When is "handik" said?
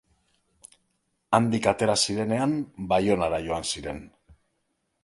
1.39-1.69